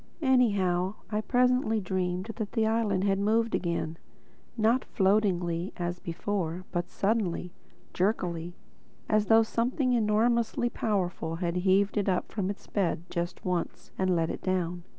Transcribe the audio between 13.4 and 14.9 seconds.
once and let it down.